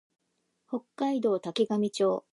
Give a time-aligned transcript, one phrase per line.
[0.67, 2.25] 北海道滝上町